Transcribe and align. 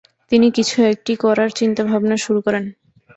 তিনি 0.31 0.47
কিছু 0.57 0.77
একটি 0.91 1.13
করার 1.23 1.49
চিন্তাভাবনা 1.59 2.15
শুরু 2.17 2.39
করেন। 2.41 2.63